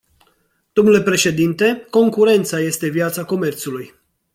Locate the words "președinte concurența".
1.03-2.59